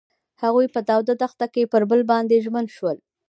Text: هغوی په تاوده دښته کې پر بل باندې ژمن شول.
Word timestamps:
هغوی 0.43 0.67
په 0.75 0.79
تاوده 0.89 1.13
دښته 1.21 1.45
کې 1.53 1.69
پر 1.73 1.81
بل 1.89 2.01
باندې 2.11 2.41
ژمن 2.45 2.65
شول. 2.75 2.97